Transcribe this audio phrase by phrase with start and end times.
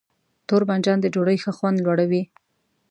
[0.47, 2.23] تور بانجان د ډوډۍ ښه خوند لوړوي.